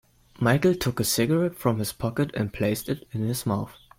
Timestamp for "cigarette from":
1.03-1.77